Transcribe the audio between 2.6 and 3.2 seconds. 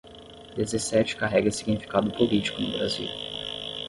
Brasil